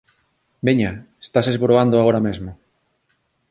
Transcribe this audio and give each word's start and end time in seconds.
“Veña! 0.67 0.91
Estase 1.25 1.49
esboroando 1.53 1.95
agora 1.99 2.23
mesmo. 2.27 2.51